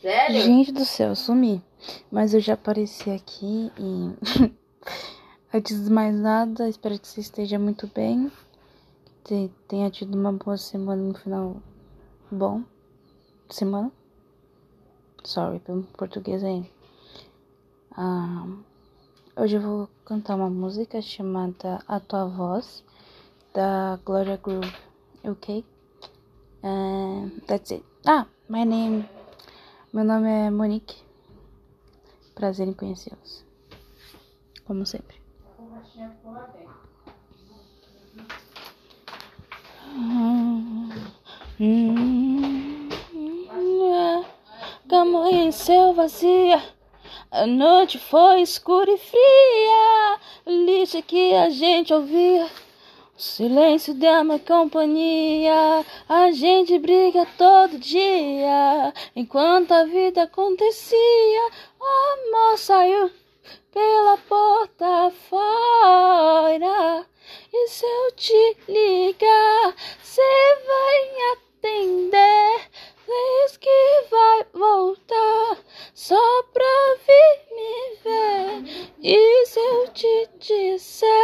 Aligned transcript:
Sério? 0.00 0.40
Gente 0.42 0.72
do 0.72 0.84
céu, 0.84 1.14
sumi. 1.14 1.62
Mas 2.10 2.34
eu 2.34 2.40
já 2.40 2.54
apareci 2.54 3.10
aqui 3.10 3.72
e. 3.78 4.54
Antes 5.52 5.84
de 5.84 5.90
mais 5.90 6.14
nada, 6.14 6.68
espero 6.68 6.98
que 6.98 7.08
você 7.08 7.20
esteja 7.20 7.58
muito 7.58 7.86
bem. 7.88 8.30
Que 9.24 9.50
tenha 9.66 9.90
tido 9.90 10.14
uma 10.14 10.32
boa 10.32 10.56
semana 10.56 11.02
no 11.02 11.14
final 11.14 11.56
bom. 12.30 12.62
Semana? 13.50 13.90
Sorry 15.24 15.58
pelo 15.60 15.82
português 15.84 16.44
aí. 16.44 16.70
Ah, 17.96 18.46
hoje 19.36 19.56
eu 19.56 19.62
vou 19.62 19.88
cantar 20.04 20.36
uma 20.36 20.50
música 20.50 21.00
chamada 21.00 21.82
A 21.88 21.98
Tua 21.98 22.26
Voz, 22.26 22.84
da 23.54 23.98
Gloria 24.04 24.36
Groove, 24.36 24.72
ok? 25.24 25.64
And 26.62 27.30
that's 27.46 27.72
it. 27.72 27.84
Ah, 28.06 28.26
my 28.48 28.64
name. 28.64 29.08
Meu 29.96 30.04
nome 30.04 30.28
é 30.28 30.50
Monique. 30.50 30.94
Prazer 32.34 32.68
em 32.68 32.74
conhecê-los. 32.74 33.42
Como 34.66 34.84
sempre. 34.84 35.16
Amanheceu 44.90 45.94
vazia, 45.94 46.62
a 47.30 47.46
noite 47.46 47.98
foi 47.98 48.42
escura 48.42 48.90
e 48.90 48.98
fria. 48.98 50.20
Lixo 50.46 51.02
que 51.04 51.32
a 51.32 51.48
gente 51.48 51.94
ouvia, 51.94 52.46
silêncio 53.16 53.94
da 53.94 54.22
minha 54.22 54.38
companhia. 54.38 55.84
A 56.08 56.30
gente 56.32 56.78
briga 56.78 57.26
todo 57.38 57.78
dia, 57.78 58.92
enquanto 59.14 59.72
a 59.72 59.84
vida 59.84 60.22
acontecia. 60.24 61.50
O 61.80 61.84
amor 61.84 62.58
saiu 62.58 63.10
pela 63.72 64.16
porta 64.28 65.12
fora. 65.28 67.06
E 67.52 67.68
se 67.68 67.84
eu 67.84 68.12
te 68.12 68.56
ligar, 68.68 69.74
cê 70.02 70.22
vai 70.66 71.32
atender? 71.32 72.70
Diz 73.06 73.56
que 73.56 74.04
vai 74.10 74.46
voltar 74.52 75.58
só 75.94 76.42
pra 76.52 76.96
vir 77.06 77.54
me 77.54 77.96
ver. 78.02 78.94
E 79.00 79.46
se 79.46 79.60
eu 79.60 79.88
te 79.88 80.28
disser 80.38 81.15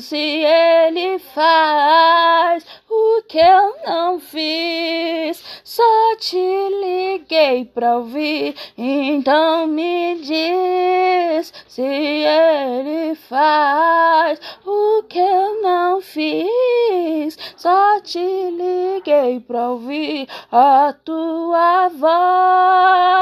se 0.00 0.16
ele 0.16 1.18
faz 1.18 2.64
o 2.88 3.22
que 3.28 3.38
eu 3.38 3.76
não 3.86 4.18
fiz, 4.18 5.42
só 5.64 6.16
te 6.18 6.36
liguei 6.36 7.64
pra 7.64 7.98
ouvir, 7.98 8.54
então 8.76 9.66
me 9.66 10.16
diz 10.16 11.52
se 11.68 11.82
ele 11.82 13.14
faz 13.14 14.40
o 14.64 15.02
que 15.08 15.18
eu 15.18 15.62
não 15.62 16.00
fiz. 16.00 17.38
Só 17.56 18.00
te 18.00 18.18
liguei 18.18 19.40
pra 19.40 19.70
ouvir 19.70 20.28
a 20.50 20.94
tua 21.04 21.88
voz. 21.88 23.16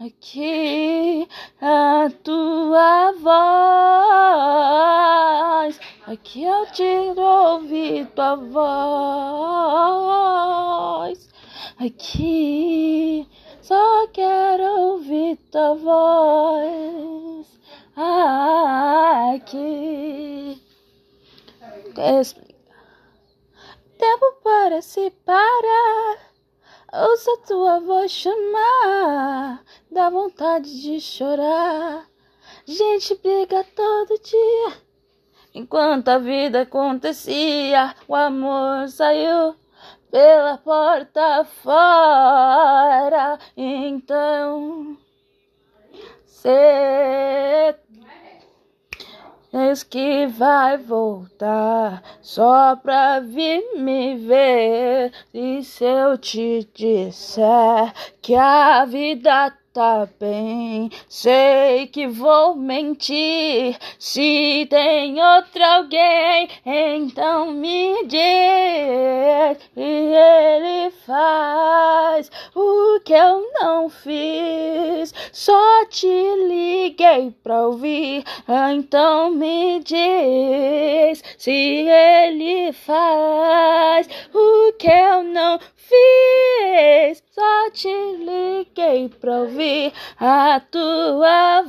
Aqui 0.00 1.28
a 1.60 2.10
tua 2.22 2.43
Aqui 6.24 6.42
eu 6.42 6.64
te 6.72 6.82
ouvi 7.20 8.06
tua 8.16 8.34
voz. 8.36 8.64
Aqui 11.78 13.28
só 13.60 14.06
quero 14.08 14.64
ouvir 14.64 15.36
tua 15.52 15.74
voz. 15.74 17.46
Aqui. 19.34 20.58
Tempo 23.98 24.26
parece 24.42 25.10
parar. 25.26 26.16
Ouça 26.90 27.36
tua 27.46 27.80
voz 27.80 28.10
chamar. 28.10 29.62
Dá 29.90 30.08
vontade 30.08 30.80
de 30.80 30.98
chorar. 31.02 32.08
Gente 32.66 33.14
briga 33.16 33.62
todo 33.76 34.18
dia. 34.22 34.53
Enquanto 35.54 36.08
a 36.08 36.18
vida 36.18 36.62
acontecia, 36.62 37.94
o 38.08 38.14
amor 38.14 38.88
saiu 38.88 39.54
pela 40.10 40.58
porta 40.58 41.44
fora. 41.44 43.38
Então, 43.56 44.96
cê 46.26 47.76
diz 49.54 49.84
que 49.84 50.26
vai 50.26 50.76
voltar 50.76 52.02
só 52.20 52.74
pra 52.74 53.20
vir 53.20 53.62
me 53.76 54.16
ver. 54.16 55.12
E 55.32 55.62
se 55.62 55.84
eu 55.84 56.18
te 56.18 56.68
disser 56.74 57.92
que 58.20 58.34
a 58.34 58.84
vida 58.84 59.56
tá 59.74 60.08
bem. 60.20 60.88
Sei 61.08 61.88
que 61.88 62.06
vou 62.06 62.54
mentir. 62.54 63.76
Se 63.98 64.66
tem 64.70 65.20
outro 65.20 65.64
alguém, 65.64 66.48
então 66.64 67.50
me 67.50 68.06
diz. 68.06 69.58
E 69.76 70.14
ele 70.14 70.90
faz 71.04 72.30
o 72.54 73.00
que 73.00 73.12
eu 73.14 73.50
não 73.60 73.90
fiz. 73.90 75.12
Só 75.32 75.84
te 75.86 76.06
liguei 76.06 77.34
pra 77.42 77.66
ouvir, 77.66 78.24
então 78.48 79.32
me 79.32 79.80
diz. 79.80 81.20
Se 81.36 81.50
ele 81.50 82.72
faz 82.72 84.08
o 84.32 84.72
que 84.74 84.88
eu 84.88 85.24
não 85.24 85.58
te 87.74 87.88
liguei 88.18 89.08
pra 89.08 89.40
ouvir 89.40 89.92
a 90.18 90.60
tua 90.60 91.62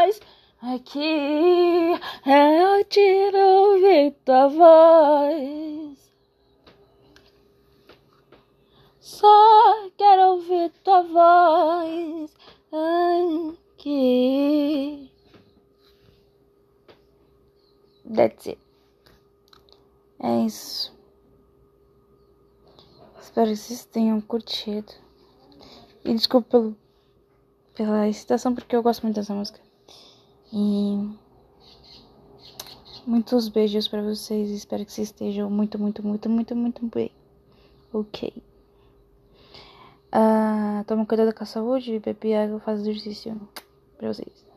voz. 0.00 0.20
Aqui 0.62 1.92
eu 2.24 2.84
te 2.84 3.30
ouvir 3.36 4.12
tua 4.24 4.48
voz. 4.48 5.98
Só 8.98 9.90
quero 9.98 10.22
ouvir 10.22 10.70
tua 10.82 11.02
voz 11.02 12.34
aqui. 13.76 15.12
That's 18.14 18.46
it. 18.46 18.58
É 20.20 20.46
isso. 20.46 21.01
Espero 23.32 23.48
que 23.48 23.56
vocês 23.56 23.86
tenham 23.86 24.20
curtido. 24.20 24.92
E 26.04 26.12
desculpa 26.12 26.50
pelo, 26.50 26.76
pela 27.74 28.06
excitação, 28.06 28.54
porque 28.54 28.76
eu 28.76 28.82
gosto 28.82 29.04
muito 29.04 29.16
dessa 29.16 29.32
música. 29.32 29.58
E 30.52 31.08
muitos 33.06 33.48
beijos 33.48 33.88
para 33.88 34.02
vocês. 34.02 34.50
Espero 34.50 34.84
que 34.84 34.92
vocês 34.92 35.08
estejam 35.08 35.48
muito, 35.48 35.78
muito, 35.78 36.06
muito, 36.06 36.28
muito, 36.28 36.54
muito 36.54 36.86
bem. 36.88 37.10
Ok. 37.90 38.34
Uh, 40.14 40.84
toma 40.86 41.06
cuidado 41.06 41.34
com 41.34 41.42
a 41.42 41.46
saúde, 41.46 42.00
bebe 42.00 42.34
água, 42.34 42.60
faz 42.60 42.80
exercício 42.80 43.40
pra 43.96 44.12
vocês. 44.12 44.51